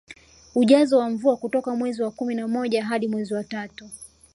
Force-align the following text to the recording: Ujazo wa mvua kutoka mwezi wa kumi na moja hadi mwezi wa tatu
Ujazo 0.55 0.97
wa 0.97 1.09
mvua 1.09 1.37
kutoka 1.37 1.75
mwezi 1.75 2.03
wa 2.03 2.11
kumi 2.11 2.35
na 2.35 2.47
moja 2.47 2.85
hadi 2.85 3.07
mwezi 3.07 3.33
wa 3.33 3.43
tatu 3.43 3.89